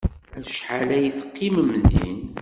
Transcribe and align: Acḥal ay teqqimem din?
Acḥal 0.39 0.89
ay 0.97 1.07
teqqimem 1.17 1.71
din? 1.89 2.19